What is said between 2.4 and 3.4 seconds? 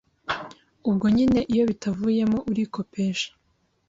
urikopesha